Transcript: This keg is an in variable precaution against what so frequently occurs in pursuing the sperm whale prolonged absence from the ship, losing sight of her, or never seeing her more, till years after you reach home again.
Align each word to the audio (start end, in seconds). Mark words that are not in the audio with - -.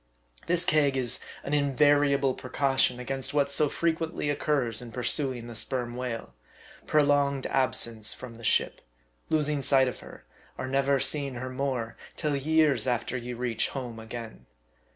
This 0.47 0.65
keg 0.65 0.97
is 0.97 1.19
an 1.43 1.53
in 1.53 1.75
variable 1.75 2.33
precaution 2.33 2.99
against 2.99 3.35
what 3.35 3.51
so 3.51 3.69
frequently 3.69 4.31
occurs 4.31 4.81
in 4.81 4.91
pursuing 4.91 5.45
the 5.45 5.53
sperm 5.53 5.95
whale 5.95 6.33
prolonged 6.87 7.45
absence 7.45 8.11
from 8.11 8.33
the 8.33 8.43
ship, 8.43 8.81
losing 9.29 9.61
sight 9.61 9.87
of 9.87 9.99
her, 9.99 10.25
or 10.57 10.67
never 10.67 10.99
seeing 10.99 11.35
her 11.35 11.51
more, 11.51 11.97
till 12.15 12.35
years 12.35 12.87
after 12.87 13.15
you 13.15 13.35
reach 13.37 13.67
home 13.67 13.99
again. 13.99 14.47